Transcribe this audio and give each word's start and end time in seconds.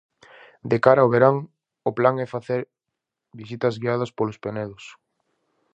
De 0.71 0.77
cara 0.85 0.99
ao 1.01 1.11
verán, 1.15 1.35
o 1.89 1.91
plan 1.97 2.15
é 2.23 2.27
facer 2.35 2.61
visitas 3.41 3.73
guiadas 3.81 4.11
polos 4.17 4.41
penedos. 4.45 4.83